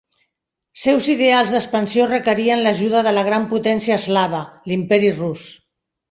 Seus 0.83 1.07
ideals 1.15 1.51
d'expansió 1.55 2.07
requerien 2.07 2.63
l'ajuda 2.67 3.03
de 3.07 3.13
la 3.17 3.25
gran 3.27 3.45
potència 3.51 3.99
eslava, 4.01 4.39
l'Imperi 4.71 5.13
Rus. 5.19 5.45